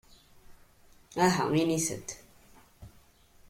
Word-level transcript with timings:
Aha 1.25 1.45
init-d! 1.61 2.09